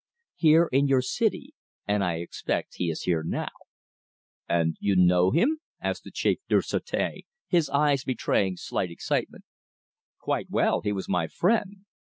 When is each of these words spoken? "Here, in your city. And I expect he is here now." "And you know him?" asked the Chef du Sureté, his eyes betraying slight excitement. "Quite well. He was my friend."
"Here, 0.33 0.67
in 0.71 0.87
your 0.87 1.03
city. 1.03 1.53
And 1.87 2.03
I 2.03 2.15
expect 2.15 2.77
he 2.77 2.89
is 2.89 3.03
here 3.03 3.21
now." 3.21 3.51
"And 4.49 4.75
you 4.79 4.95
know 4.95 5.29
him?" 5.29 5.59
asked 5.79 6.05
the 6.05 6.11
Chef 6.11 6.37
du 6.49 6.55
Sureté, 6.55 7.25
his 7.47 7.69
eyes 7.69 8.03
betraying 8.03 8.57
slight 8.57 8.89
excitement. 8.89 9.43
"Quite 10.19 10.49
well. 10.49 10.81
He 10.81 10.91
was 10.91 11.07
my 11.07 11.27
friend." 11.27 11.85